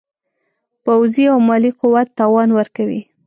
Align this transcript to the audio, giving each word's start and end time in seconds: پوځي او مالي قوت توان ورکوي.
پوځي 0.83 1.25
او 1.33 1.37
مالي 1.47 1.71
قوت 1.79 2.07
توان 2.19 2.49
ورکوي. 2.57 3.01